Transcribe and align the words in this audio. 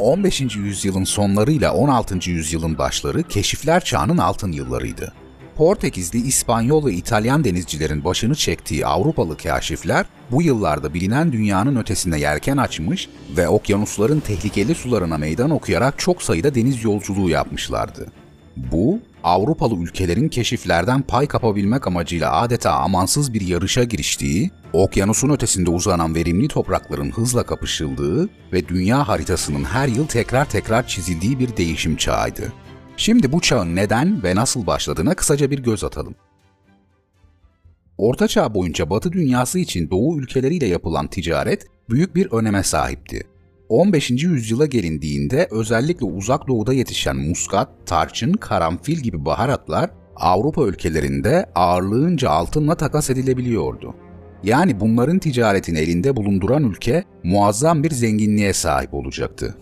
15. 0.00 0.56
yüzyılın 0.56 1.04
sonları 1.04 1.52
ile 1.52 1.70
16. 1.70 2.30
yüzyılın 2.30 2.78
başları 2.78 3.22
keşifler 3.22 3.84
çağının 3.84 4.18
altın 4.18 4.52
yıllarıydı. 4.52 5.12
Portekizli, 5.56 6.18
İspanyol 6.18 6.86
ve 6.86 6.92
İtalyan 6.92 7.44
denizcilerin 7.44 8.04
başını 8.04 8.34
çektiği 8.34 8.86
Avrupalı 8.86 9.36
kaşifler 9.36 10.06
bu 10.30 10.42
yıllarda 10.42 10.94
bilinen 10.94 11.32
dünyanın 11.32 11.76
ötesinde 11.76 12.18
yelken 12.18 12.56
açmış 12.56 13.08
ve 13.36 13.48
okyanusların 13.48 14.20
tehlikeli 14.20 14.74
sularına 14.74 15.18
meydan 15.18 15.50
okuyarak 15.50 15.98
çok 15.98 16.22
sayıda 16.22 16.54
deniz 16.54 16.84
yolculuğu 16.84 17.30
yapmışlardı. 17.30 18.06
Bu, 18.56 19.00
Avrupalı 19.24 19.74
ülkelerin 19.74 20.28
keşiflerden 20.28 21.02
pay 21.02 21.26
kapabilmek 21.26 21.86
amacıyla 21.86 22.40
adeta 22.40 22.72
amansız 22.72 23.34
bir 23.34 23.40
yarışa 23.40 23.84
giriştiği, 23.84 24.50
okyanusun 24.72 25.30
ötesinde 25.30 25.70
uzanan 25.70 26.14
verimli 26.14 26.48
toprakların 26.48 27.10
hızla 27.10 27.42
kapışıldığı 27.42 28.28
ve 28.52 28.68
dünya 28.68 29.08
haritasının 29.08 29.64
her 29.64 29.88
yıl 29.88 30.06
tekrar 30.06 30.50
tekrar 30.50 30.86
çizildiği 30.86 31.38
bir 31.38 31.56
değişim 31.56 31.96
çağıydı. 31.96 32.52
Şimdi 32.96 33.32
bu 33.32 33.40
çağın 33.40 33.76
neden 33.76 34.22
ve 34.22 34.34
nasıl 34.34 34.66
başladığına 34.66 35.14
kısaca 35.14 35.50
bir 35.50 35.58
göz 35.58 35.84
atalım. 35.84 36.14
Orta 37.98 38.28
Çağ 38.28 38.54
boyunca 38.54 38.90
Batı 38.90 39.12
dünyası 39.12 39.58
için 39.58 39.90
Doğu 39.90 40.18
ülkeleriyle 40.18 40.66
yapılan 40.66 41.06
ticaret 41.06 41.66
büyük 41.90 42.14
bir 42.14 42.32
öneme 42.32 42.62
sahipti. 42.62 43.22
15. 43.70 44.10
yüzyıla 44.10 44.66
gelindiğinde 44.66 45.48
özellikle 45.50 46.06
uzak 46.06 46.48
doğuda 46.48 46.72
yetişen 46.72 47.16
muskat, 47.16 47.68
tarçın, 47.86 48.32
karanfil 48.32 48.96
gibi 48.96 49.24
baharatlar 49.24 49.90
Avrupa 50.16 50.62
ülkelerinde 50.62 51.50
ağırlığınca 51.54 52.30
altınla 52.30 52.74
takas 52.74 53.10
edilebiliyordu. 53.10 53.94
Yani 54.42 54.80
bunların 54.80 55.18
ticaretini 55.18 55.78
elinde 55.78 56.16
bulunduran 56.16 56.64
ülke 56.64 57.04
muazzam 57.24 57.82
bir 57.82 57.90
zenginliğe 57.90 58.52
sahip 58.52 58.94
olacaktı. 58.94 59.54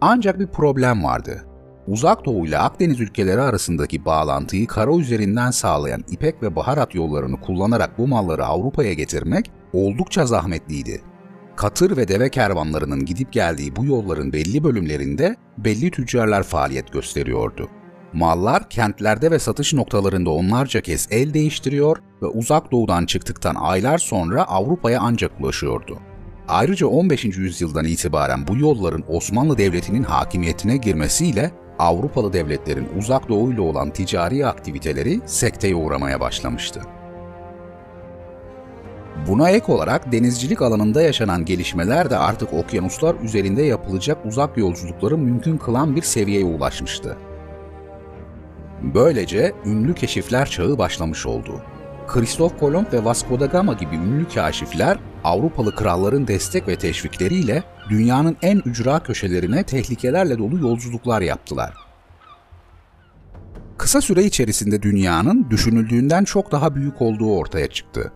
Ancak 0.00 0.38
bir 0.38 0.46
problem 0.46 1.04
vardı. 1.04 1.44
Uzak 1.86 2.24
Doğu 2.24 2.46
ile 2.46 2.58
Akdeniz 2.58 3.00
ülkeleri 3.00 3.40
arasındaki 3.40 4.04
bağlantıyı 4.04 4.66
kara 4.66 4.96
üzerinden 4.96 5.50
sağlayan 5.50 6.04
ipek 6.10 6.42
ve 6.42 6.56
baharat 6.56 6.94
yollarını 6.94 7.40
kullanarak 7.40 7.98
bu 7.98 8.08
malları 8.08 8.46
Avrupa'ya 8.46 8.92
getirmek 8.92 9.50
oldukça 9.72 10.26
zahmetliydi. 10.26 11.13
Katır 11.56 11.96
ve 11.96 12.08
deve 12.08 12.28
kervanlarının 12.28 13.04
gidip 13.04 13.32
geldiği 13.32 13.76
bu 13.76 13.84
yolların 13.84 14.32
belli 14.32 14.64
bölümlerinde 14.64 15.36
belli 15.58 15.90
tüccarlar 15.90 16.42
faaliyet 16.42 16.92
gösteriyordu. 16.92 17.68
Mallar 18.12 18.70
kentlerde 18.70 19.30
ve 19.30 19.38
satış 19.38 19.74
noktalarında 19.74 20.30
onlarca 20.30 20.80
kez 20.80 21.08
el 21.10 21.34
değiştiriyor 21.34 21.96
ve 22.22 22.26
uzak 22.26 22.72
doğudan 22.72 23.06
çıktıktan 23.06 23.54
aylar 23.54 23.98
sonra 23.98 24.44
Avrupa'ya 24.44 25.00
ancak 25.00 25.40
ulaşıyordu. 25.40 25.98
Ayrıca 26.48 26.86
15. 26.86 27.24
yüzyıldan 27.24 27.84
itibaren 27.84 28.48
bu 28.48 28.56
yolların 28.56 29.04
Osmanlı 29.08 29.58
Devleti'nin 29.58 30.02
hakimiyetine 30.02 30.76
girmesiyle 30.76 31.50
Avrupalı 31.78 32.32
devletlerin 32.32 32.88
uzak 32.98 33.28
doğu 33.28 33.52
ile 33.52 33.60
olan 33.60 33.90
ticari 33.90 34.46
aktiviteleri 34.46 35.20
sekteye 35.26 35.74
uğramaya 35.74 36.20
başlamıştı. 36.20 36.80
Buna 39.28 39.50
ek 39.50 39.72
olarak 39.72 40.12
denizcilik 40.12 40.62
alanında 40.62 41.02
yaşanan 41.02 41.44
gelişmeler 41.44 42.10
de 42.10 42.16
artık 42.16 42.52
okyanuslar 42.52 43.14
üzerinde 43.22 43.62
yapılacak 43.62 44.18
uzak 44.26 44.58
yolculukları 44.58 45.18
mümkün 45.18 45.58
kılan 45.58 45.96
bir 45.96 46.02
seviyeye 46.02 46.44
ulaşmıştı. 46.44 47.16
Böylece 48.82 49.52
ünlü 49.66 49.94
keşifler 49.94 50.50
çağı 50.50 50.78
başlamış 50.78 51.26
oldu. 51.26 51.62
Kristof 52.06 52.58
Kolomb 52.58 52.92
ve 52.92 53.04
Vasco 53.04 53.40
da 53.40 53.46
Gama 53.46 53.72
gibi 53.72 53.94
ünlü 53.96 54.28
kaşifler 54.28 54.98
Avrupalı 55.24 55.74
kralların 55.74 56.26
destek 56.26 56.68
ve 56.68 56.76
teşvikleriyle 56.76 57.62
dünyanın 57.90 58.36
en 58.42 58.62
ücra 58.64 59.02
köşelerine 59.02 59.64
tehlikelerle 59.64 60.38
dolu 60.38 60.58
yolculuklar 60.58 61.22
yaptılar. 61.22 61.74
Kısa 63.78 64.00
süre 64.00 64.24
içerisinde 64.24 64.82
dünyanın 64.82 65.46
düşünüldüğünden 65.50 66.24
çok 66.24 66.52
daha 66.52 66.74
büyük 66.74 67.02
olduğu 67.02 67.36
ortaya 67.36 67.66
çıktı. 67.66 68.12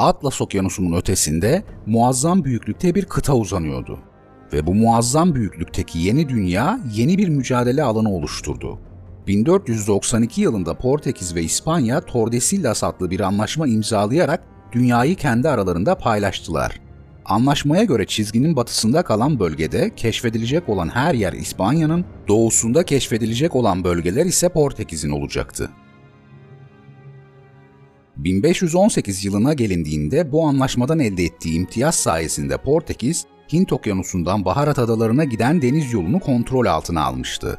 Atlas 0.00 0.40
Okyanusu'nun 0.40 0.98
ötesinde 0.98 1.62
muazzam 1.86 2.44
büyüklükte 2.44 2.94
bir 2.94 3.04
kıta 3.04 3.36
uzanıyordu. 3.36 3.98
Ve 4.52 4.66
bu 4.66 4.74
muazzam 4.74 5.34
büyüklükteki 5.34 5.98
yeni 5.98 6.28
dünya 6.28 6.80
yeni 6.92 7.18
bir 7.18 7.28
mücadele 7.28 7.82
alanı 7.82 8.12
oluşturdu. 8.12 8.78
1492 9.26 10.40
yılında 10.40 10.74
Portekiz 10.74 11.34
ve 11.34 11.42
İspanya 11.42 12.00
Tordesillas 12.00 12.84
adlı 12.84 13.10
bir 13.10 13.20
anlaşma 13.20 13.68
imzalayarak 13.68 14.42
dünyayı 14.72 15.16
kendi 15.16 15.48
aralarında 15.48 15.94
paylaştılar. 15.94 16.80
Anlaşmaya 17.24 17.84
göre 17.84 18.06
çizginin 18.06 18.56
batısında 18.56 19.02
kalan 19.02 19.40
bölgede 19.40 19.94
keşfedilecek 19.96 20.68
olan 20.68 20.88
her 20.88 21.14
yer 21.14 21.32
İspanya'nın, 21.32 22.04
doğusunda 22.28 22.82
keşfedilecek 22.82 23.56
olan 23.56 23.84
bölgeler 23.84 24.26
ise 24.26 24.48
Portekiz'in 24.48 25.10
olacaktı. 25.10 25.70
1518 28.24 29.24
yılına 29.24 29.54
gelindiğinde 29.54 30.32
bu 30.32 30.46
anlaşmadan 30.46 30.98
elde 30.98 31.24
ettiği 31.24 31.54
imtiyaz 31.54 31.94
sayesinde 31.94 32.56
Portekiz, 32.56 33.24
Hint 33.52 33.72
okyanusundan 33.72 34.44
Baharat 34.44 34.78
adalarına 34.78 35.24
giden 35.24 35.62
deniz 35.62 35.92
yolunu 35.92 36.20
kontrol 36.20 36.66
altına 36.66 37.04
almıştı. 37.04 37.58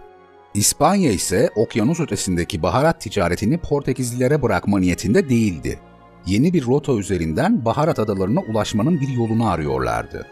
İspanya 0.53 1.11
ise 1.11 1.49
okyanus 1.55 1.99
ötesindeki 1.99 2.63
baharat 2.63 3.01
ticaretini 3.01 3.57
Portekizlilere 3.57 4.41
bırakma 4.41 4.79
niyetinde 4.79 5.29
değildi. 5.29 5.79
Yeni 6.25 6.53
bir 6.53 6.65
rota 6.65 6.93
üzerinden 6.93 7.65
Baharat 7.65 7.99
adalarına 7.99 8.39
ulaşmanın 8.39 9.01
bir 9.01 9.07
yolunu 9.07 9.49
arıyorlardı. 9.49 10.27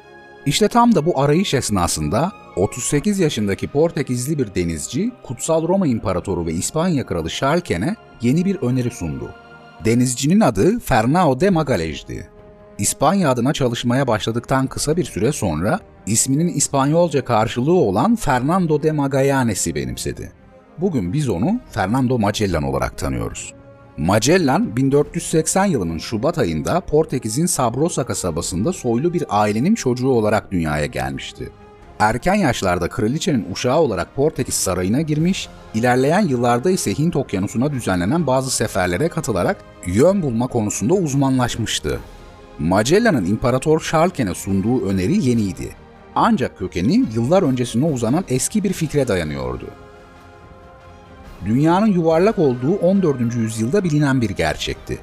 İşte 0.46 0.68
tam 0.68 0.96
da 0.96 1.06
bu 1.06 1.20
arayış 1.20 1.54
esnasında 1.54 2.32
38 2.56 3.20
yaşındaki 3.20 3.68
Portekizli 3.68 4.38
bir 4.38 4.56
denizci 4.56 5.12
Kutsal 5.24 5.68
Roma 5.68 5.88
İmparatoru 5.88 6.46
ve 6.46 6.52
İspanya 6.52 7.06
Kralı 7.06 7.30
Şarken'e 7.30 7.96
yeni 8.22 8.46
bir 8.46 8.56
öneri 8.56 8.92
sundu. 8.92 9.30
Denizcinin 9.86 10.40
adı 10.40 10.80
Fernao 10.80 11.40
de 11.40 11.50
Magalhães'di. 11.50 12.30
İspanya 12.78 13.30
adına 13.30 13.54
çalışmaya 13.54 14.08
başladıktan 14.08 14.68
kısa 14.68 14.98
bir 14.98 15.04
süre 15.04 15.32
sonra 15.32 15.80
isminin 16.06 16.48
İspanyolca 16.48 17.26
karşılığı 17.26 17.74
olan 17.74 18.16
Fernando 18.16 18.84
de 18.84 18.92
Magallanes'i 18.92 19.76
benimsedi. 19.76 20.32
Bugün 20.78 21.14
biz 21.14 21.30
onu 21.30 21.60
Fernando 21.72 22.20
Magellan 22.20 22.64
olarak 22.64 22.98
tanıyoruz. 22.98 23.54
Magellan 23.98 24.76
1480 24.78 25.66
yılının 25.66 25.98
Şubat 25.98 26.38
ayında 26.38 26.82
Portekiz'in 26.82 27.46
Sabrosa 27.46 28.06
kasabasında 28.06 28.74
soylu 28.74 29.14
bir 29.14 29.24
ailenin 29.30 29.76
çocuğu 29.76 30.10
olarak 30.10 30.52
dünyaya 30.52 30.86
gelmişti. 30.86 31.50
Erken 32.00 32.36
yaşlarda 32.36 32.90
kraliçenin 32.90 33.48
uşağı 33.52 33.80
olarak 33.80 34.16
Portekiz 34.16 34.56
sarayına 34.56 35.02
girmiş, 35.02 35.50
ilerleyen 35.74 36.28
yıllarda 36.28 36.72
ise 36.72 37.00
Hint 37.00 37.16
okyanusuna 37.16 37.72
düzenlenen 37.72 38.28
bazı 38.28 38.52
seferlere 38.52 39.10
katılarak 39.10 39.58
yön 39.86 40.22
bulma 40.22 40.48
konusunda 40.48 40.94
uzmanlaşmıştı. 40.94 42.00
Magellan'ın 42.60 43.26
İmparator 43.26 43.80
Şarlken'e 43.80 44.36
sunduğu 44.36 44.86
öneri 44.90 45.26
yeniydi. 45.26 45.76
Ancak 46.16 46.58
kökeni 46.60 47.06
yıllar 47.14 47.44
öncesine 47.44 47.86
uzanan 47.86 48.24
eski 48.30 48.64
bir 48.64 48.74
fikre 48.74 49.08
dayanıyordu. 49.08 49.66
Dünyanın 51.46 51.88
yuvarlak 51.88 52.40
olduğu 52.40 52.76
14. 52.76 53.36
yüzyılda 53.36 53.84
bilinen 53.84 54.22
bir 54.22 54.30
gerçekti. 54.30 54.98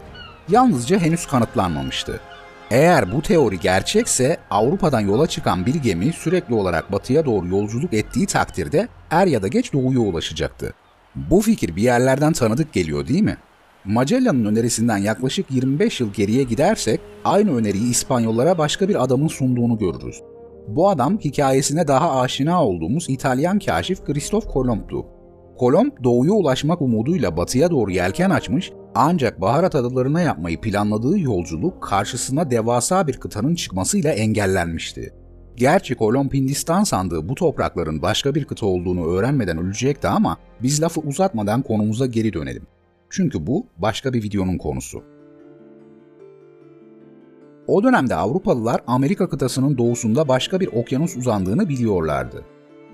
Yalnızca 0.49 0.99
henüz 0.99 1.27
kanıtlanmamıştı. 1.27 2.21
Eğer 2.71 3.13
bu 3.13 3.23
teori 3.23 3.61
gerçekse 3.61 4.37
Avrupa'dan 4.51 5.01
yola 5.01 5.27
çıkan 5.27 5.67
bir 5.67 5.75
gemi 5.75 6.13
sürekli 6.13 6.55
olarak 6.55 6.93
batıya 6.93 7.25
doğru 7.25 7.49
yolculuk 7.49 7.95
ettiği 7.95 8.27
takdirde 8.27 8.89
er 9.11 9.27
ya 9.27 9.43
da 9.43 9.49
geç 9.49 9.73
doğuya 9.73 10.01
ulaşacaktı. 10.01 10.75
Bu 11.15 11.41
fikir 11.41 11.77
bir 11.77 11.83
yerlerden 11.83 12.33
tanıdık 12.33 12.73
geliyor 12.73 13.09
değil 13.09 13.23
mi? 13.23 13.37
Magellan'ın 13.85 14.45
önerisinden 14.45 14.99
yaklaşık 14.99 15.51
25 15.51 16.01
yıl 16.01 16.13
geriye 16.13 16.43
gidersek 16.43 17.01
aynı 17.25 17.57
öneriyi 17.57 17.91
İspanyollara 17.91 18.59
başka 18.59 18.89
bir 18.89 19.05
adamın 19.05 19.29
sunduğunu 19.29 19.79
görürüz. 19.79 20.23
Bu 20.69 20.89
adam 20.89 21.19
hikayesine 21.19 21.89
daha 21.89 22.21
aşina 22.21 22.65
olduğumuz 22.65 23.07
İtalyan 23.09 23.59
kaşif 23.59 24.05
Kristof 24.05 24.47
Kolomb'du. 24.47 25.07
Kolomb 25.59 25.93
doğuya 26.05 26.33
ulaşmak 26.33 26.83
umuduyla 26.83 27.37
batıya 27.37 27.71
doğru 27.71 27.91
yelken 27.91 28.31
açmış 28.31 28.73
ancak 28.97 29.41
Baharat 29.41 29.75
adalarına 29.75 30.21
yapmayı 30.21 30.61
planladığı 30.61 31.19
yolculuk 31.19 31.83
karşısına 31.83 32.51
devasa 32.51 33.07
bir 33.07 33.17
kıtanın 33.17 33.55
çıkmasıyla 33.55 34.13
engellenmişti. 34.13 35.15
Gerçi 35.57 35.95
Kolomb 35.95 36.33
Hindistan 36.33 36.85
sandığı 36.85 37.29
bu 37.29 37.35
toprakların 37.35 38.03
başka 38.03 38.35
bir 38.35 38.45
kıta 38.45 38.67
olduğunu 38.67 39.07
öğrenmeden 39.07 39.59
ölecekti 39.59 40.09
ama 40.09 40.39
biz 40.63 40.83
lafı 40.83 41.01
uzatmadan 41.01 41.63
konumuza 41.63 42.07
geri 42.07 42.33
dönelim. 42.33 42.67
Çünkü 43.11 43.47
bu 43.47 43.67
başka 43.79 44.13
bir 44.13 44.23
videonun 44.23 44.59
konusu. 44.59 45.03
O 47.67 47.83
dönemde 47.83 48.15
Avrupalılar 48.15 48.81
Amerika 48.87 49.29
kıtasının 49.29 49.79
doğusunda 49.79 50.29
başka 50.29 50.61
bir 50.61 50.67
okyanus 50.67 51.17
uzandığını 51.17 51.69
biliyorlardı. 51.69 52.45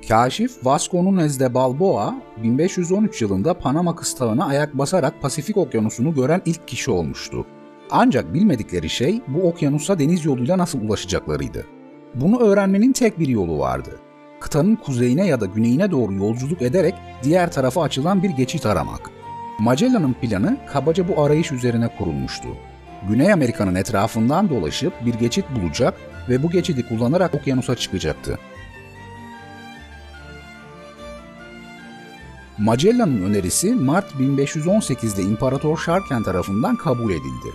Kaşif 0.08 0.66
Vasco 0.66 1.04
Nunes 1.04 1.40
de 1.40 1.54
Balboa 1.54 2.22
1513 2.42 3.22
yılında 3.22 3.54
Panama 3.54 3.96
kıstağına 3.96 4.46
ayak 4.46 4.78
basarak 4.78 5.22
Pasifik 5.22 5.56
Okyanusu'nu 5.56 6.14
gören 6.14 6.42
ilk 6.46 6.68
kişi 6.68 6.90
olmuştu. 6.90 7.46
Ancak 7.90 8.34
bilmedikleri 8.34 8.88
şey 8.88 9.20
bu 9.28 9.48
okyanusa 9.48 9.98
deniz 9.98 10.24
yoluyla 10.24 10.58
nasıl 10.58 10.80
ulaşacaklarıydı. 10.80 11.66
Bunu 12.14 12.40
öğrenmenin 12.40 12.92
tek 12.92 13.18
bir 13.18 13.28
yolu 13.28 13.58
vardı. 13.58 13.90
kıtanın 14.40 14.76
kuzeyine 14.76 15.26
ya 15.26 15.40
da 15.40 15.46
güneyine 15.46 15.90
doğru 15.90 16.14
yolculuk 16.14 16.62
ederek 16.62 16.94
diğer 17.22 17.52
tarafa 17.52 17.82
açılan 17.82 18.22
bir 18.22 18.30
geçit 18.30 18.66
aramak. 18.66 19.10
Magellan'ın 19.58 20.14
planı 20.14 20.56
kabaca 20.72 21.08
bu 21.08 21.22
arayış 21.22 21.52
üzerine 21.52 21.88
kurulmuştu. 21.98 22.48
Güney 23.08 23.32
Amerika'nın 23.32 23.74
etrafından 23.74 24.50
dolaşıp 24.50 24.92
bir 25.06 25.14
geçit 25.14 25.44
bulacak 25.56 25.94
ve 26.28 26.42
bu 26.42 26.50
geçidi 26.50 26.88
kullanarak 26.88 27.34
okyanusa 27.34 27.74
çıkacaktı. 27.74 28.38
Magellan'ın 32.58 33.22
önerisi 33.22 33.74
Mart 33.74 34.12
1518'de 34.12 35.22
İmparator 35.22 35.78
Sharken 35.78 36.22
tarafından 36.22 36.76
kabul 36.76 37.10
edildi. 37.10 37.48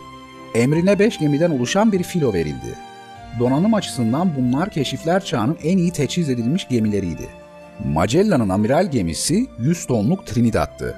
Emrine 0.55 0.99
5 0.99 1.19
gemiden 1.19 1.51
oluşan 1.51 1.91
bir 1.91 2.03
filo 2.03 2.33
verildi. 2.33 2.75
Donanım 3.39 3.73
açısından 3.73 4.35
bunlar 4.38 4.69
keşifler 4.69 5.25
çağının 5.25 5.57
en 5.63 5.77
iyi 5.77 5.91
teçhiz 5.91 6.29
edilmiş 6.29 6.67
gemileriydi. 6.67 7.29
Magellan'ın 7.85 8.49
amiral 8.49 8.91
gemisi 8.91 9.47
100 9.59 9.85
tonluk 9.85 10.27
Trinidad'tı. 10.27 10.95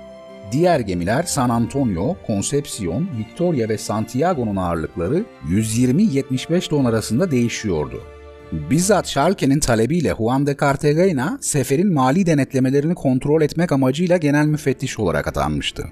Diğer 0.51 0.79
gemiler 0.79 1.23
San 1.23 1.49
Antonio, 1.49 2.15
Concepcion, 2.27 3.09
Victoria 3.17 3.69
ve 3.69 3.77
Santiago'nun 3.77 4.55
ağırlıkları 4.55 5.23
120-75 5.47 6.69
ton 6.69 6.85
arasında 6.85 7.31
değişiyordu. 7.31 8.01
Bizzat 8.51 9.07
Schalke'nin 9.07 9.59
talebiyle 9.59 10.13
Juan 10.17 10.47
de 10.47 10.57
Cartagena, 10.61 11.37
seferin 11.41 11.93
mali 11.93 12.25
denetlemelerini 12.25 12.95
kontrol 12.95 13.41
etmek 13.41 13.71
amacıyla 13.71 14.17
genel 14.17 14.45
müfettiş 14.45 14.99
olarak 14.99 15.27
atanmıştı. 15.27 15.85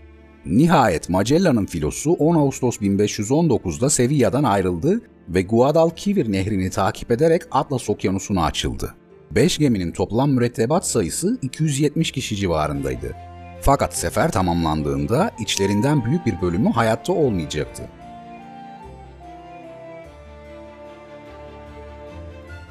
Nihayet 0.46 1.10
Magellan'ın 1.10 1.66
filosu 1.66 2.12
10 2.12 2.36
Ağustos 2.36 2.78
1519'da 2.78 3.90
Sevilla'dan 3.90 4.44
ayrıldı 4.44 5.02
ve 5.30 5.42
Guadalquivir 5.42 6.32
nehrini 6.32 6.70
takip 6.70 7.12
ederek 7.12 7.42
Atlas 7.52 7.90
Okyanusu'na 7.90 8.46
açıldı. 8.46 8.94
5 9.32 9.58
geminin 9.58 9.92
toplam 9.92 10.32
mürettebat 10.32 10.88
sayısı 10.88 11.38
270 11.42 12.12
kişi 12.12 12.36
civarındaydı. 12.36 13.16
Fakat 13.62 13.98
sefer 13.98 14.32
tamamlandığında 14.32 15.32
içlerinden 15.40 16.06
büyük 16.06 16.26
bir 16.26 16.42
bölümü 16.42 16.70
hayatta 16.70 17.14
olmayacaktı. 17.14 17.84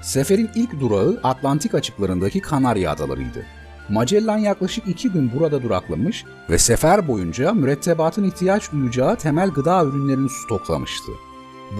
Seferin 0.07 0.51
ilk 0.55 0.81
durağı 0.81 1.21
Atlantik 1.23 1.75
açıklarındaki 1.75 2.41
Kanarya 2.41 2.91
Adalarıydı. 2.91 3.47
Magellan 3.89 4.39
yaklaşık 4.39 4.89
iki 4.89 5.11
gün 5.11 5.33
burada 5.33 5.63
duraklamış 5.63 6.25
ve 6.51 6.59
sefer 6.59 7.09
boyunca 7.09 7.53
mürettebatın 7.53 8.25
ihtiyaç 8.25 8.73
duyacağı 8.73 9.17
temel 9.17 9.51
gıda 9.51 9.85
ürünlerini 9.85 10.29
stoklamıştı. 10.31 11.13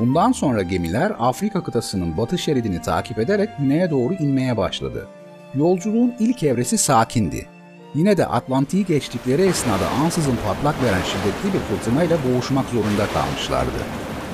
Bundan 0.01 0.33
sonra 0.33 0.63
gemiler 0.63 1.13
Afrika 1.19 1.65
kıtasının 1.65 2.17
batı 2.17 2.39
şeridini 2.39 2.83
takip 2.83 3.19
ederek 3.19 3.49
güneye 3.59 3.91
doğru 3.91 4.15
inmeye 4.15 4.57
başladı. 4.57 5.09
Yolculuğun 5.55 6.15
ilk 6.19 6.43
evresi 6.43 6.79
sakindi. 6.79 7.47
Yine 7.95 8.17
de 8.17 8.27
Atlantik'i 8.27 8.87
geçtikleri 8.87 9.43
esnada 9.43 9.89
ansızın 10.05 10.37
patlak 10.47 10.83
veren 10.83 11.03
şiddetli 11.03 11.59
bir 11.59 11.65
fırtınayla 11.65 12.19
boğuşmak 12.29 12.69
zorunda 12.69 13.07
kalmışlardı. 13.15 13.79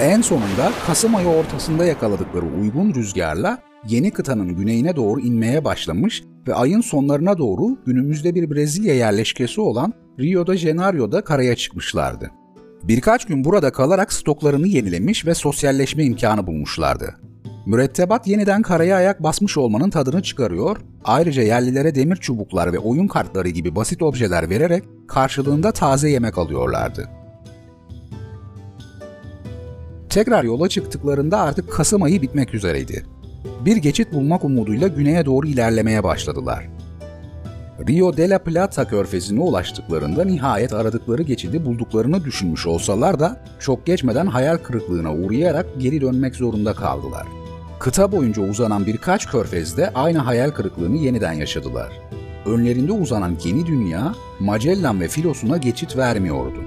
En 0.00 0.20
sonunda 0.20 0.72
Kasım 0.86 1.14
ayı 1.14 1.28
ortasında 1.28 1.84
yakaladıkları 1.84 2.46
uygun 2.60 2.94
rüzgarla 2.94 3.71
yeni 3.88 4.11
kıtanın 4.11 4.56
güneyine 4.56 4.96
doğru 4.96 5.20
inmeye 5.20 5.64
başlamış 5.64 6.23
ve 6.49 6.55
ayın 6.55 6.81
sonlarına 6.81 7.38
doğru 7.38 7.79
günümüzde 7.87 8.34
bir 8.34 8.50
Brezilya 8.50 8.94
yerleşkesi 8.94 9.61
olan 9.61 9.93
Rio 10.20 10.46
de 10.46 10.56
Janeiro'da 10.56 11.25
karaya 11.25 11.56
çıkmışlardı. 11.56 12.31
Birkaç 12.82 13.25
gün 13.25 13.44
burada 13.44 13.73
kalarak 13.73 14.12
stoklarını 14.12 14.69
yenilemiş 14.69 15.26
ve 15.26 15.34
sosyalleşme 15.34 16.05
imkanı 16.05 16.46
bulmuşlardı. 16.46 17.14
Mürettebat 17.67 18.26
yeniden 18.26 18.62
karaya 18.62 18.96
ayak 18.96 19.23
basmış 19.23 19.56
olmanın 19.56 19.90
tadını 19.90 20.23
çıkarıyor, 20.23 20.76
ayrıca 21.05 21.43
yerlilere 21.43 21.94
demir 21.94 22.17
çubuklar 22.17 22.73
ve 22.73 22.79
oyun 22.79 23.06
kartları 23.06 23.49
gibi 23.49 23.76
basit 23.76 24.02
objeler 24.02 24.50
vererek 24.50 24.84
karşılığında 25.08 25.73
taze 25.73 26.11
yemek 26.11 26.38
alıyorlardı. 26.38 27.08
Tekrar 30.08 30.44
yola 30.44 30.69
çıktıklarında 30.69 31.38
artık 31.38 31.73
Kasım 31.73 32.02
ayı 32.02 32.23
bitmek 32.23 32.55
üzereydi. 32.55 33.05
Bir 33.64 33.76
geçit 33.76 34.12
bulmak 34.12 34.44
umuduyla 34.44 34.88
güneye 34.88 35.26
doğru 35.26 35.46
ilerlemeye 35.46 36.04
başladılar. 36.04 36.68
Rio 37.88 38.16
de 38.16 38.28
la 38.28 38.38
Plata 38.38 38.88
körfezine 38.88 39.40
ulaştıklarında 39.40 40.24
nihayet 40.24 40.72
aradıkları 40.72 41.22
geçidi 41.22 41.64
bulduklarını 41.64 42.24
düşünmüş 42.24 42.66
olsalar 42.66 43.20
da 43.20 43.44
çok 43.60 43.86
geçmeden 43.86 44.26
hayal 44.26 44.56
kırıklığına 44.56 45.14
uğrayarak 45.14 45.66
geri 45.78 46.00
dönmek 46.00 46.36
zorunda 46.36 46.74
kaldılar. 46.74 47.26
Kıta 47.78 48.12
boyunca 48.12 48.42
uzanan 48.42 48.86
birkaç 48.86 49.26
körfezde 49.26 49.90
aynı 49.94 50.18
hayal 50.18 50.50
kırıklığını 50.50 50.96
yeniden 50.96 51.32
yaşadılar. 51.32 51.92
Önlerinde 52.46 52.92
uzanan 52.92 53.36
yeni 53.44 53.66
dünya 53.66 54.14
Magellan 54.40 55.00
ve 55.00 55.08
filosuna 55.08 55.56
geçit 55.56 55.96
vermiyordu. 55.96 56.58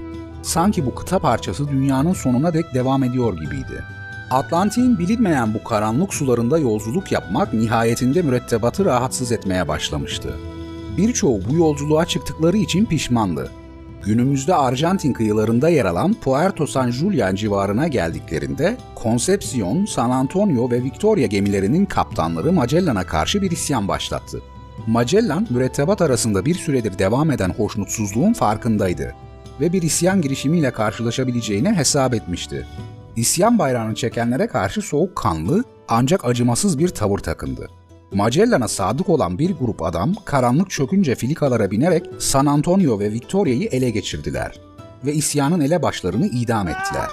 Sanki 0.42 0.86
bu 0.86 0.96
kıta 0.96 1.20
parçası 1.20 1.68
dünyanın 1.68 2.14
sonuna 2.14 2.54
dek 2.54 2.74
devam 2.74 3.04
ediyor 3.04 3.34
gibiydi. 3.34 3.84
Atlantik'in 4.32 5.00
bilinmeyen 5.00 5.54
bu 5.54 5.64
karanlık 5.64 6.14
sularında 6.14 6.58
yolculuk 6.58 7.12
yapmak 7.12 7.54
nihayetinde 7.54 8.22
mürettebatı 8.22 8.86
rahatsız 8.86 9.32
etmeye 9.32 9.68
başlamıştı. 9.68 10.34
Birçoğu 10.98 11.42
bu 11.50 11.56
yolculuğa 11.56 12.06
çıktıkları 12.06 12.58
için 12.58 12.86
pişmandı. 12.86 13.52
Günümüzde 14.06 14.56
Arjantin 14.56 15.14
kıyılarında 15.14 15.70
yer 15.70 15.86
alan 15.86 16.14
Puerto 16.14 16.68
San 16.68 16.92
Julian 16.92 17.36
civarına 17.36 17.88
geldiklerinde 17.88 18.78
Concepcion, 19.04 19.86
San 19.86 20.10
Antonio 20.10 20.72
ve 20.72 20.84
Victoria 20.84 21.26
gemilerinin 21.26 21.86
kaptanları 21.86 22.54
Magellan'a 22.54 23.04
karşı 23.04 23.42
bir 23.42 23.52
isyan 23.52 23.88
başlattı. 23.88 24.42
Magellan, 24.88 25.48
mürettebat 25.50 26.02
arasında 26.02 26.46
bir 26.46 26.56
süredir 26.56 27.00
devam 27.00 27.32
eden 27.32 27.50
hoşnutsuzluğun 27.50 28.34
farkındaydı 28.34 29.16
ve 29.60 29.74
bir 29.74 29.82
isyan 29.82 30.22
girişimiyle 30.22 30.72
karşılaşabileceğini 30.72 31.74
hesap 31.74 32.14
etmişti. 32.14 32.68
İsyan 33.16 33.60
bayrağını 33.60 33.96
çekenlere 33.96 34.48
karşı 34.48 34.82
soğukkanlı 34.82 35.64
ancak 35.88 36.26
acımasız 36.26 36.80
bir 36.80 36.90
tavır 36.90 37.20
takındı. 37.20 37.70
Magellan'a 38.14 38.68
sadık 38.68 39.10
olan 39.10 39.40
bir 39.40 39.52
grup 39.52 39.84
adam 39.84 40.14
karanlık 40.26 40.70
çökünce 40.70 41.16
filikalara 41.16 41.72
binerek 41.72 42.06
San 42.20 42.46
Antonio 42.46 43.00
ve 43.00 43.12
Victoria'yı 43.12 43.68
ele 43.72 43.90
geçirdiler 43.90 44.60
ve 45.06 45.14
isyanın 45.14 45.62
elebaşlarını 45.62 46.28
idam 46.28 46.68
ettiler. 46.68 47.10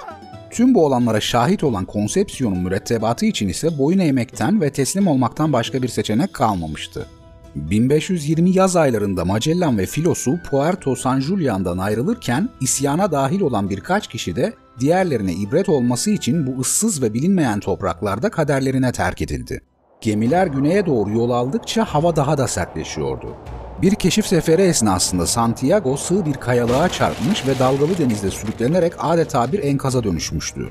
Tüm 0.51 0.73
bu 0.73 0.85
olanlara 0.85 1.21
şahit 1.21 1.63
olan 1.63 1.85
konsepsiyonun 1.85 2.57
mürettebatı 2.57 3.25
için 3.25 3.47
ise 3.47 3.77
boyun 3.77 3.99
eğmekten 3.99 4.61
ve 4.61 4.71
teslim 4.71 5.07
olmaktan 5.07 5.53
başka 5.53 5.81
bir 5.81 5.87
seçenek 5.87 6.33
kalmamıştı. 6.33 7.07
1520 7.55 8.49
yaz 8.49 8.75
aylarında 8.75 9.25
Magellan 9.25 9.77
ve 9.77 9.85
filosu 9.85 10.39
Puerto 10.49 10.95
San 10.95 11.19
Julian'dan 11.19 11.77
ayrılırken 11.77 12.49
isyana 12.61 13.11
dahil 13.11 13.41
olan 13.41 13.69
birkaç 13.69 14.07
kişi 14.07 14.35
de 14.35 14.53
diğerlerine 14.79 15.33
ibret 15.33 15.69
olması 15.69 16.11
için 16.11 16.47
bu 16.47 16.61
ıssız 16.61 17.01
ve 17.01 17.13
bilinmeyen 17.13 17.59
topraklarda 17.59 18.29
kaderlerine 18.29 18.91
terk 18.91 19.21
edildi. 19.21 19.61
Gemiler 20.01 20.47
güneye 20.47 20.85
doğru 20.85 21.11
yol 21.11 21.29
aldıkça 21.29 21.85
hava 21.85 22.15
daha 22.15 22.37
da 22.37 22.47
sertleşiyordu. 22.47 23.35
Bir 23.81 23.95
keşif 23.95 24.27
seferi 24.27 24.61
esnasında 24.61 25.27
Santiago 25.27 25.97
sığ 25.97 26.25
bir 26.25 26.33
kayalığa 26.33 26.89
çarpmış 26.89 27.47
ve 27.47 27.59
dalgalı 27.59 27.97
denizde 27.97 28.31
sürüklenerek 28.31 28.93
adeta 28.99 29.51
bir 29.51 29.63
enkaza 29.63 30.03
dönüşmüştü. 30.03 30.69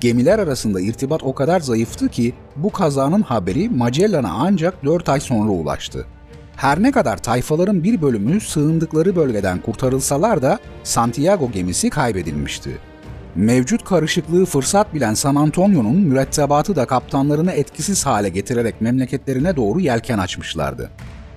Gemiler 0.00 0.38
arasında 0.38 0.80
irtibat 0.80 1.22
o 1.22 1.34
kadar 1.34 1.60
zayıftı 1.60 2.08
ki 2.08 2.34
bu 2.56 2.70
kazanın 2.70 3.22
haberi 3.22 3.68
Magellan'a 3.68 4.32
ancak 4.32 4.84
4 4.84 5.08
ay 5.08 5.20
sonra 5.20 5.50
ulaştı. 5.50 6.06
Her 6.56 6.82
ne 6.82 6.92
kadar 6.92 7.16
tayfaların 7.16 7.84
bir 7.84 8.02
bölümü 8.02 8.40
sığındıkları 8.40 9.16
bölgeden 9.16 9.58
kurtarılsalar 9.58 10.42
da 10.42 10.58
Santiago 10.82 11.50
gemisi 11.50 11.90
kaybedilmişti. 11.90 12.70
Mevcut 13.34 13.84
karışıklığı 13.84 14.46
fırsat 14.46 14.94
bilen 14.94 15.14
San 15.14 15.34
Antonio'nun 15.34 15.96
mürettebatı 15.96 16.76
da 16.76 16.86
kaptanlarını 16.86 17.52
etkisiz 17.52 18.06
hale 18.06 18.28
getirerek 18.28 18.80
memleketlerine 18.80 19.56
doğru 19.56 19.80
yelken 19.80 20.18
açmışlardı. 20.18 20.90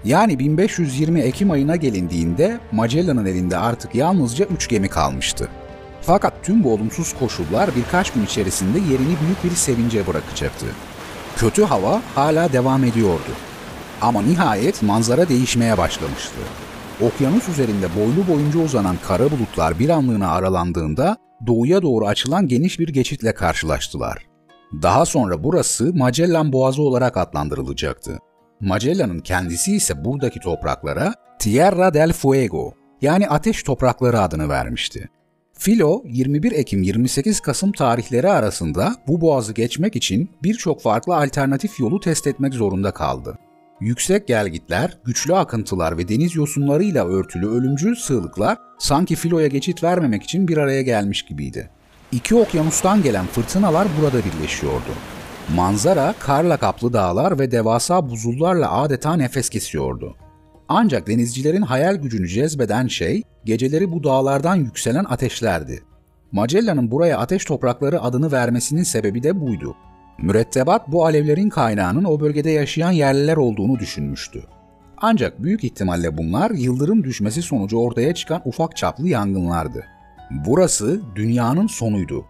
Yani 0.05 0.39
1520 0.39 1.19
Ekim 1.19 1.51
ayına 1.51 1.75
gelindiğinde 1.75 2.59
Magellan'ın 2.71 3.25
elinde 3.25 3.57
artık 3.57 3.95
yalnızca 3.95 4.45
3 4.45 4.67
gemi 4.67 4.89
kalmıştı. 4.89 5.49
Fakat 6.01 6.33
tüm 6.43 6.63
bu 6.63 6.73
olumsuz 6.73 7.13
koşullar 7.13 7.69
birkaç 7.75 8.13
gün 8.13 8.25
içerisinde 8.25 8.79
yerini 8.79 9.15
büyük 9.25 9.43
bir 9.43 9.55
sevince 9.55 10.07
bırakacaktı. 10.07 10.65
Kötü 11.37 11.63
hava 11.63 12.01
hala 12.15 12.53
devam 12.53 12.83
ediyordu. 12.83 13.31
Ama 14.01 14.21
nihayet 14.21 14.83
manzara 14.83 15.29
değişmeye 15.29 15.77
başlamıştı. 15.77 16.35
Okyanus 17.01 17.49
üzerinde 17.49 17.87
boylu 17.95 18.27
boyunca 18.27 18.59
uzanan 18.59 18.97
kara 19.07 19.31
bulutlar 19.31 19.79
bir 19.79 19.89
anlığına 19.89 20.31
aralandığında 20.31 21.17
doğuya 21.47 21.81
doğru 21.81 22.07
açılan 22.07 22.47
geniş 22.47 22.79
bir 22.79 22.87
geçitle 22.87 23.33
karşılaştılar. 23.33 24.25
Daha 24.81 25.05
sonra 25.05 25.43
burası 25.43 25.93
Magellan 25.93 26.53
Boğazı 26.53 26.81
olarak 26.81 27.17
adlandırılacaktı. 27.17 28.19
Magellan'ın 28.59 29.19
kendisi 29.19 29.75
ise 29.75 30.05
buradaki 30.05 30.39
topraklara 30.39 31.13
Tierra 31.39 31.93
del 31.93 32.13
Fuego 32.13 32.73
yani 33.01 33.29
ateş 33.29 33.63
toprakları 33.63 34.21
adını 34.21 34.49
vermişti. 34.49 35.09
Filo 35.53 36.03
21 36.05 36.51
Ekim 36.51 36.83
28 36.83 37.39
Kasım 37.39 37.71
tarihleri 37.71 38.29
arasında 38.29 38.95
bu 39.07 39.21
boğazı 39.21 39.53
geçmek 39.53 39.95
için 39.95 40.29
birçok 40.43 40.81
farklı 40.81 41.15
alternatif 41.15 41.79
yolu 41.79 41.99
test 41.99 42.27
etmek 42.27 42.53
zorunda 42.53 42.91
kaldı. 42.91 43.37
Yüksek 43.79 44.27
gelgitler, 44.27 44.97
güçlü 45.05 45.35
akıntılar 45.35 45.97
ve 45.97 46.07
deniz 46.07 46.35
yosunlarıyla 46.35 47.07
örtülü 47.07 47.47
ölümcül 47.47 47.95
sığlıklar 47.95 48.57
sanki 48.79 49.15
filoya 49.15 49.47
geçit 49.47 49.83
vermemek 49.83 50.23
için 50.23 50.47
bir 50.47 50.57
araya 50.57 50.81
gelmiş 50.81 51.25
gibiydi. 51.25 51.69
İki 52.11 52.35
okyanustan 52.35 53.03
gelen 53.03 53.25
fırtınalar 53.25 53.87
burada 54.01 54.17
birleşiyordu. 54.25 54.91
Manzara, 55.55 56.13
karla 56.19 56.57
kaplı 56.57 56.93
dağlar 56.93 57.39
ve 57.39 57.51
devasa 57.51 58.09
buzullarla 58.09 58.71
adeta 58.71 59.13
nefes 59.13 59.49
kesiyordu. 59.49 60.15
Ancak 60.69 61.07
denizcilerin 61.07 61.61
hayal 61.61 61.95
gücünü 61.95 62.27
cezbeden 62.27 62.87
şey, 62.87 63.23
geceleri 63.45 63.91
bu 63.91 64.03
dağlardan 64.03 64.55
yükselen 64.55 65.05
ateşlerdi. 65.09 65.83
Magellan'ın 66.31 66.91
buraya 66.91 67.17
ateş 67.17 67.45
toprakları 67.45 68.01
adını 68.01 68.31
vermesinin 68.31 68.83
sebebi 68.83 69.23
de 69.23 69.41
buydu. 69.41 69.75
Mürettebat 70.17 70.91
bu 70.91 71.05
alevlerin 71.05 71.49
kaynağının 71.49 72.03
o 72.03 72.19
bölgede 72.19 72.49
yaşayan 72.51 72.91
yerliler 72.91 73.37
olduğunu 73.37 73.79
düşünmüştü. 73.79 74.43
Ancak 74.97 75.43
büyük 75.43 75.63
ihtimalle 75.63 76.17
bunlar 76.17 76.51
yıldırım 76.51 77.03
düşmesi 77.03 77.41
sonucu 77.41 77.77
ortaya 77.77 78.13
çıkan 78.13 78.41
ufak 78.45 78.77
çaplı 78.77 79.07
yangınlardı. 79.07 79.85
Burası 80.45 81.01
dünyanın 81.15 81.67
sonuydu. 81.67 82.25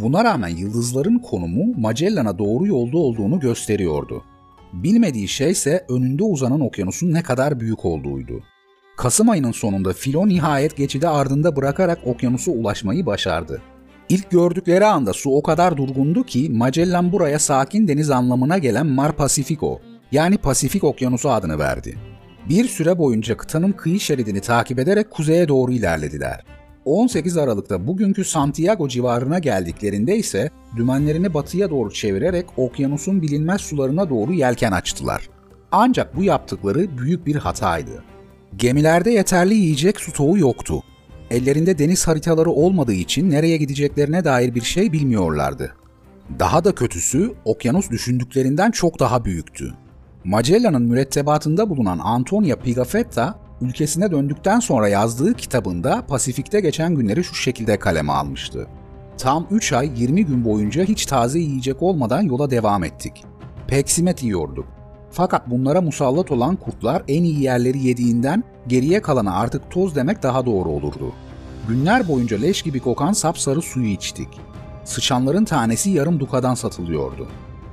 Buna 0.00 0.24
rağmen 0.24 0.48
yıldızların 0.48 1.18
konumu 1.18 1.80
Magellan'a 1.80 2.38
doğru 2.38 2.66
yolda 2.66 2.98
olduğunu 2.98 3.40
gösteriyordu. 3.40 4.24
Bilmediği 4.72 5.28
şey 5.28 5.50
ise 5.50 5.86
önünde 5.88 6.24
uzanan 6.24 6.60
okyanusun 6.60 7.12
ne 7.12 7.22
kadar 7.22 7.60
büyük 7.60 7.84
olduğuydu. 7.84 8.42
Kasım 8.96 9.28
ayının 9.28 9.52
sonunda 9.52 9.92
Filo 9.92 10.28
nihayet 10.28 10.76
geçidi 10.76 11.08
ardında 11.08 11.56
bırakarak 11.56 11.98
okyanusa 12.06 12.50
ulaşmayı 12.50 13.06
başardı. 13.06 13.62
İlk 14.12 14.30
gördükleri 14.30 14.86
anda 14.86 15.12
su 15.12 15.30
o 15.30 15.42
kadar 15.42 15.76
durgundu 15.76 16.24
ki 16.24 16.50
Magellan 16.50 17.12
buraya 17.12 17.38
sakin 17.38 17.88
deniz 17.88 18.10
anlamına 18.10 18.58
gelen 18.58 18.86
Mar 18.86 19.12
Pacifico 19.12 19.80
yani 20.12 20.38
Pasifik 20.38 20.84
Okyanusu 20.84 21.30
adını 21.30 21.58
verdi. 21.58 21.98
Bir 22.48 22.68
süre 22.68 22.98
boyunca 22.98 23.36
kıtanın 23.36 23.72
kıyı 23.72 24.00
şeridini 24.00 24.40
takip 24.40 24.78
ederek 24.78 25.10
kuzeye 25.10 25.48
doğru 25.48 25.72
ilerlediler. 25.72 26.44
18 26.84 27.36
Aralık'ta 27.36 27.86
bugünkü 27.86 28.24
Santiago 28.24 28.88
civarına 28.88 29.38
geldiklerinde 29.38 30.16
ise 30.16 30.50
dümenlerini 30.76 31.34
batıya 31.34 31.70
doğru 31.70 31.92
çevirerek 31.92 32.46
okyanusun 32.56 33.22
bilinmez 33.22 33.60
sularına 33.60 34.10
doğru 34.10 34.32
yelken 34.32 34.72
açtılar. 34.72 35.28
Ancak 35.70 36.16
bu 36.16 36.24
yaptıkları 36.24 36.98
büyük 36.98 37.26
bir 37.26 37.36
hataydı. 37.36 38.04
Gemilerde 38.56 39.10
yeterli 39.10 39.54
yiyecek 39.54 40.00
stoğu 40.00 40.38
yoktu. 40.38 40.82
Ellerinde 41.32 41.78
deniz 41.78 42.08
haritaları 42.08 42.50
olmadığı 42.50 42.92
için 42.92 43.30
nereye 43.30 43.56
gideceklerine 43.56 44.24
dair 44.24 44.54
bir 44.54 44.60
şey 44.60 44.92
bilmiyorlardı. 44.92 45.74
Daha 46.38 46.64
da 46.64 46.74
kötüsü 46.74 47.32
okyanus 47.44 47.90
düşündüklerinden 47.90 48.70
çok 48.70 49.00
daha 49.00 49.24
büyüktü. 49.24 49.74
Magellan'ın 50.24 50.82
mürettebatında 50.82 51.70
bulunan 51.70 51.98
Antonia 52.02 52.56
Pigafetta, 52.56 53.38
ülkesine 53.60 54.10
döndükten 54.10 54.60
sonra 54.60 54.88
yazdığı 54.88 55.34
kitabında 55.34 56.06
Pasifik'te 56.06 56.60
geçen 56.60 56.94
günleri 56.94 57.24
şu 57.24 57.34
şekilde 57.34 57.78
kaleme 57.78 58.12
almıştı. 58.12 58.66
Tam 59.18 59.46
3 59.50 59.72
ay 59.72 59.90
20 59.96 60.26
gün 60.26 60.44
boyunca 60.44 60.84
hiç 60.84 61.06
taze 61.06 61.38
yiyecek 61.38 61.82
olmadan 61.82 62.22
yola 62.22 62.50
devam 62.50 62.84
ettik. 62.84 63.24
Peksimet 63.66 64.22
yiyorduk. 64.22 64.66
Fakat 65.10 65.50
bunlara 65.50 65.80
musallat 65.80 66.30
olan 66.30 66.56
kurtlar 66.56 67.02
en 67.08 67.24
iyi 67.24 67.42
yerleri 67.42 67.78
yediğinden 67.78 68.44
geriye 68.68 69.02
kalana 69.02 69.34
artık 69.34 69.70
toz 69.70 69.96
demek 69.96 70.22
daha 70.22 70.46
doğru 70.46 70.68
olurdu. 70.68 71.12
Günler 71.68 72.08
boyunca 72.08 72.36
leş 72.36 72.62
gibi 72.62 72.80
kokan 72.80 73.12
sapsarı 73.12 73.62
suyu 73.62 73.86
içtik. 73.86 74.28
Sıçanların 74.84 75.44
tanesi 75.44 75.90
yarım 75.90 76.20
dukadan 76.20 76.54
satılıyordu. 76.54 77.28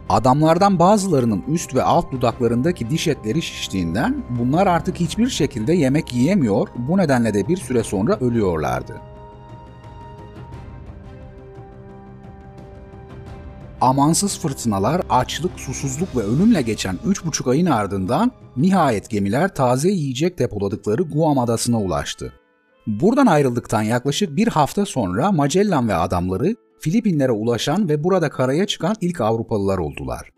Adamlardan 0.10 0.80
bazılarının 0.80 1.44
üst 1.48 1.76
ve 1.76 1.84
alt 1.84 2.12
dudaklarındaki 2.12 2.90
diş 2.90 3.08
etleri 3.08 3.42
şiştiğinden 3.42 4.24
bunlar 4.40 4.68
artık 4.68 5.00
hiçbir 5.00 5.30
şekilde 5.30 5.74
yemek 5.74 6.14
yiyemiyor, 6.14 6.68
bu 6.76 6.98
nedenle 6.98 7.34
de 7.34 7.48
bir 7.48 7.58
süre 7.58 7.84
sonra 7.84 8.18
ölüyorlardı. 8.20 9.09
Amansız 13.82 14.40
fırtınalar, 14.40 15.02
açlık, 15.10 15.60
susuzluk 15.60 16.16
ve 16.16 16.22
ölümle 16.22 16.62
geçen 16.62 16.96
3,5 16.96 17.52
ayın 17.52 17.66
ardından 17.66 18.32
nihayet 18.58 19.10
gemiler 19.10 19.56
taze 19.56 19.90
yiyecek 19.90 20.40
depoladıkları 20.40 21.04
Guam 21.04 21.40
adasına 21.40 21.82
ulaştı. 21.82 22.34
Buradan 22.88 23.26
ayrıldıktan 23.26 23.82
yaklaşık 23.82 24.36
bir 24.36 24.48
hafta 24.48 24.86
sonra 24.86 25.32
Magellan 25.32 25.88
ve 25.90 25.96
adamları 25.96 26.56
Filipinlere 26.80 27.32
ulaşan 27.32 27.90
ve 27.90 28.04
burada 28.04 28.30
karaya 28.30 28.68
çıkan 28.68 28.96
ilk 29.02 29.22
Avrupalılar 29.22 29.78
oldular. 29.78 30.30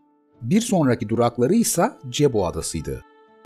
Bir 0.41 0.61
sonraki 0.61 1.09
durakları 1.09 1.53
ise 1.53 1.91
Cebu 2.09 2.47
adasıydı. 2.47 3.01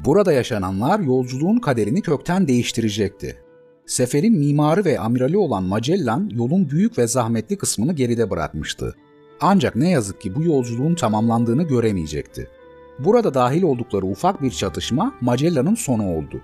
Burada 0.06 0.34
yaşananlar 0.34 1.00
yolculuğun 1.00 1.60
kaderini 1.60 2.02
kökten 2.02 2.48
değiştirecekti. 2.48 3.38
Seferin 3.86 4.38
mimarı 4.38 4.86
ve 4.86 5.00
amirali 5.00 5.38
olan 5.38 5.64
Magellan 5.64 6.30
yolun 6.34 6.70
büyük 6.70 6.98
ve 6.98 7.08
zahmetli 7.08 7.58
kısmını 7.58 7.94
geride 7.94 8.30
bırakmıştı. 8.30 8.96
Ancak 9.42 9.76
ne 9.76 9.90
yazık 9.90 10.22
ki 10.22 10.36
bu 10.36 10.44
yolculuğun 10.44 10.96
tamamlandığını 10.96 11.64
göremeyecekti. 11.64 12.50
Burada 13.00 13.34
dahil 13.34 13.64
oldukları 13.64 14.06
ufak 14.06 14.42
bir 14.42 14.52
çatışma 14.52 15.14
Magellan'ın 15.22 15.76
sonu 15.76 16.16
oldu. 16.16 16.42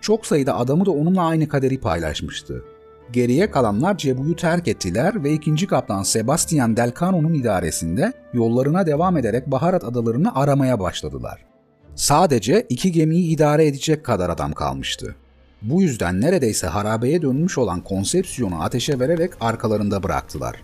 Çok 0.00 0.26
sayıda 0.26 0.56
adamı 0.56 0.86
da 0.86 0.90
onunla 0.90 1.24
aynı 1.24 1.48
kaderi 1.48 1.80
paylaşmıştı. 1.80 2.64
Geriye 3.12 3.50
kalanlar 3.50 3.98
Cebu'yu 3.98 4.36
terk 4.36 4.68
ettiler 4.68 5.24
ve 5.24 5.32
ikinci 5.32 5.66
kaptan 5.66 6.02
Sebastian 6.02 6.76
Delcano'nun 6.76 7.34
idaresinde 7.34 8.12
yollarına 8.32 8.86
devam 8.86 9.16
ederek 9.16 9.46
baharat 9.46 9.84
adalarını 9.84 10.34
aramaya 10.34 10.80
başladılar. 10.80 11.44
Sadece 11.94 12.66
iki 12.68 12.92
gemiyi 12.92 13.34
idare 13.34 13.66
edecek 13.66 14.04
kadar 14.04 14.30
adam 14.30 14.52
kalmıştı. 14.52 15.14
Bu 15.62 15.82
yüzden 15.82 16.20
neredeyse 16.20 16.66
harabeye 16.66 17.22
dönmüş 17.22 17.58
olan 17.58 17.80
konsepsiyonu 17.80 18.62
ateşe 18.62 19.00
vererek 19.00 19.32
arkalarında 19.40 20.02
bıraktılar. 20.02 20.56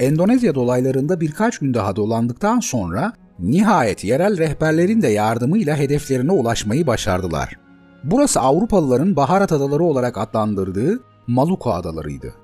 Endonezya 0.00 0.54
dolaylarında 0.54 1.20
birkaç 1.20 1.58
gün 1.58 1.74
daha 1.74 1.96
dolandıktan 1.96 2.60
sonra 2.60 3.12
nihayet 3.38 4.04
yerel 4.04 4.38
rehberlerin 4.38 5.02
de 5.02 5.08
yardımıyla 5.08 5.76
hedeflerine 5.76 6.32
ulaşmayı 6.32 6.86
başardılar. 6.86 7.56
Burası 8.04 8.40
Avrupalıların 8.40 9.16
baharat 9.16 9.52
adaları 9.52 9.84
olarak 9.84 10.18
adlandırdığı 10.18 11.00
Maluku 11.26 11.72
adalarıydı. 11.72 12.34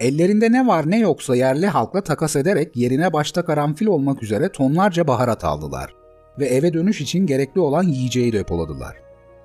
Ellerinde 0.00 0.52
ne 0.52 0.66
var 0.66 0.90
ne 0.90 0.98
yoksa 0.98 1.36
yerli 1.36 1.66
halkla 1.66 2.00
takas 2.00 2.36
ederek 2.36 2.76
yerine 2.76 3.12
başta 3.12 3.44
karanfil 3.44 3.86
olmak 3.86 4.22
üzere 4.22 4.52
tonlarca 4.52 5.06
baharat 5.06 5.44
aldılar 5.44 5.94
ve 6.38 6.46
eve 6.46 6.72
dönüş 6.72 7.00
için 7.00 7.26
gerekli 7.26 7.60
olan 7.60 7.82
yiyeceği 7.82 8.32
depoladılar. 8.32 8.96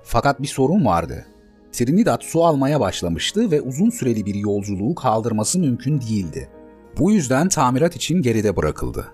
Fakat 0.02 0.42
bir 0.42 0.46
sorun 0.46 0.84
vardı. 0.84 1.26
Trinidad 1.72 2.22
su 2.22 2.44
almaya 2.44 2.80
başlamıştı 2.80 3.50
ve 3.50 3.60
uzun 3.60 3.90
süreli 3.90 4.26
bir 4.26 4.34
yolculuğu 4.34 4.94
kaldırması 4.94 5.58
mümkün 5.58 6.00
değildi. 6.00 6.48
Bu 6.98 7.12
yüzden 7.12 7.48
tamirat 7.48 7.96
için 7.96 8.22
geride 8.22 8.56
bırakıldı. 8.56 9.06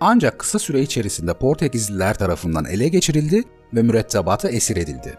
Ancak 0.00 0.38
kısa 0.38 0.58
süre 0.58 0.80
içerisinde 0.80 1.34
Portekizliler 1.34 2.14
tarafından 2.14 2.64
ele 2.64 2.88
geçirildi 2.88 3.42
ve 3.74 3.82
mürettebata 3.82 4.48
esir 4.50 4.76
edildi. 4.76 5.14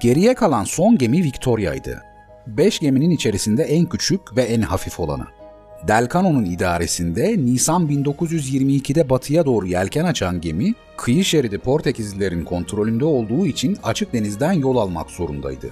Geriye 0.00 0.34
kalan 0.34 0.64
son 0.64 0.98
gemi 0.98 1.24
Victoria'ydı. 1.24 2.02
Beş 2.46 2.78
geminin 2.78 3.10
içerisinde 3.10 3.62
en 3.62 3.86
küçük 3.86 4.36
ve 4.36 4.42
en 4.42 4.62
hafif 4.62 5.00
olanı. 5.00 5.26
Delcano'nun 5.88 6.44
idaresinde 6.44 7.36
Nisan 7.38 7.88
1922'de 7.88 9.10
batıya 9.10 9.46
doğru 9.46 9.66
yelken 9.66 10.04
açan 10.04 10.40
gemi, 10.40 10.74
kıyı 10.96 11.24
şeridi 11.24 11.58
Portekizlilerin 11.58 12.44
kontrolünde 12.44 13.04
olduğu 13.04 13.46
için 13.46 13.78
açık 13.82 14.12
denizden 14.12 14.52
yol 14.52 14.76
almak 14.76 15.10
zorundaydı. 15.10 15.70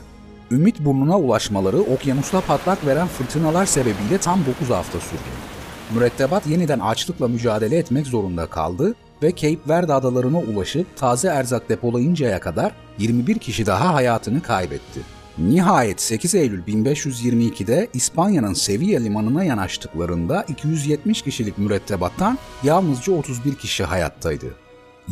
Ümit 0.51 0.81
burnuna 0.81 1.19
ulaşmaları 1.19 1.81
okyanusta 1.81 2.41
patlak 2.41 2.87
veren 2.87 3.07
fırtınalar 3.07 3.67
sebebiyle 3.67 4.19
tam 4.21 4.41
9 4.47 4.71
hafta 4.71 5.01
sürdü. 5.01 5.58
Mürettebat 5.95 6.47
yeniden 6.47 6.79
açlıkla 6.79 7.29
mücadele 7.29 7.77
etmek 7.77 8.07
zorunda 8.07 8.47
kaldı 8.47 8.95
ve 9.23 9.37
Cape 9.37 9.69
Verde 9.69 9.93
adalarına 9.93 10.39
ulaşıp 10.39 10.97
taze 10.97 11.29
erzak 11.29 11.69
depolayıncaya 11.69 12.41
kadar 12.41 12.73
21 12.99 13.39
kişi 13.39 13.67
daha 13.67 13.95
hayatını 13.95 14.43
kaybetti. 14.43 15.01
Nihayet 15.39 16.01
8 16.01 16.35
Eylül 16.35 16.63
1522'de 16.63 17.89
İspanya'nın 17.95 18.53
Sevilla 18.53 19.01
limanına 19.01 19.45
yanaştıklarında 19.45 20.45
270 20.49 21.23
kişilik 21.23 21.59
mürettebattan 21.59 22.39
yalnızca 22.63 23.13
31 23.13 23.55
kişi 23.55 23.85
hayattaydı. 23.85 24.47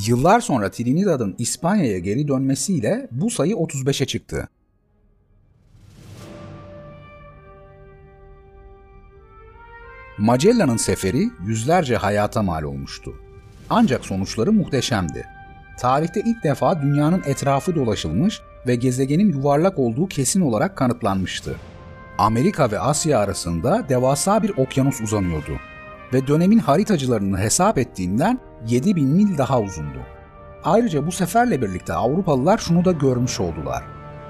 Yıllar 0.06 0.40
sonra 0.40 0.70
Trinidad'ın 0.70 1.34
İspanya'ya 1.38 1.98
geri 1.98 2.28
dönmesiyle 2.28 3.08
bu 3.10 3.30
sayı 3.30 3.54
35'e 3.54 4.06
çıktı. 4.06 4.48
Magellan'ın 10.18 10.76
seferi 10.76 11.30
yüzlerce 11.46 11.96
hayata 11.96 12.42
mal 12.42 12.62
olmuştu. 12.62 13.12
Ancak 13.70 14.04
sonuçları 14.04 14.52
muhteşemdi. 14.52 15.26
Tarihte 15.78 16.20
ilk 16.20 16.44
defa 16.44 16.82
dünyanın 16.82 17.22
etrafı 17.26 17.74
dolaşılmış 17.74 18.40
ve 18.66 18.74
gezegenin 18.74 19.32
yuvarlak 19.32 19.78
olduğu 19.78 20.08
kesin 20.08 20.40
olarak 20.40 20.76
kanıtlanmıştı. 20.76 21.56
Amerika 22.18 22.70
ve 22.70 22.80
Asya 22.80 23.18
arasında 23.18 23.88
devasa 23.88 24.42
bir 24.42 24.50
okyanus 24.58 25.00
uzanıyordu 25.00 25.52
ve 26.12 26.26
dönemin 26.26 26.58
haritacılarını 26.58 27.38
hesap 27.38 27.78
ettiğinden 27.78 28.38
7000 28.68 29.08
mil 29.08 29.38
daha 29.38 29.60
uzundu. 29.60 29.98
Ayrıca 30.64 31.06
bu 31.06 31.12
seferle 31.12 31.62
birlikte 31.62 31.92
Avrupalılar 31.92 32.58
şunu 32.58 32.84
da 32.84 32.92
görmüş 32.92 33.40
oldular. 33.40 33.84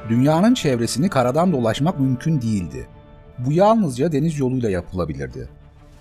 Dünyanın 0.08 0.54
çevresini 0.54 1.08
karadan 1.08 1.52
dolaşmak 1.52 2.00
mümkün 2.00 2.42
değildi. 2.42 2.88
Bu 3.38 3.52
yalnızca 3.52 4.12
deniz 4.12 4.38
yoluyla 4.38 4.70
yapılabilirdi. 4.70 5.55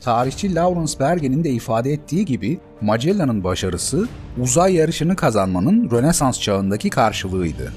Tarihçi 0.06 0.56
Lawrence 0.56 1.00
Bergen'in 1.00 1.44
de 1.44 1.50
ifade 1.50 1.94
ettiği 1.94 2.26
gibi 2.26 2.60
Magellan'ın 2.82 3.44
başarısı 3.44 4.08
uzay 4.42 4.74
yarışını 4.74 5.16
kazanmanın 5.16 5.92
Rönesans 5.92 6.42
çağındaki 6.42 6.90
karşılığıydı. 6.90 7.74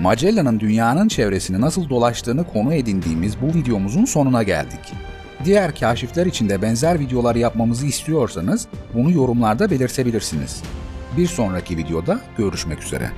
Magellan'ın 0.00 0.60
dünyanın 0.60 1.08
çevresini 1.08 1.60
nasıl 1.60 1.88
dolaştığını 1.88 2.44
konu 2.44 2.74
edindiğimiz 2.74 3.34
bu 3.42 3.46
videomuzun 3.58 4.04
sonuna 4.04 4.42
geldik. 4.42 4.92
Diğer 5.44 5.74
kaşifler 5.74 6.26
için 6.26 6.48
de 6.48 6.62
benzer 6.62 7.00
videolar 7.00 7.34
yapmamızı 7.34 7.86
istiyorsanız 7.86 8.66
bunu 8.94 9.10
yorumlarda 9.10 9.70
belirtebilirsiniz. 9.70 10.62
Bir 11.16 11.26
sonraki 11.26 11.76
videoda 11.76 12.20
görüşmek 12.38 12.82
üzere. 12.82 13.10